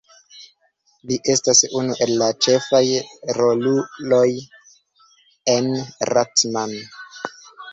Li 1.09 1.17
estas 1.33 1.59
unu 1.81 1.97
el 2.05 2.13
la 2.21 2.29
ĉefaj 2.45 2.81
roluloj 3.41 4.25
en 5.55 5.71
Rat-Man. 6.13 6.75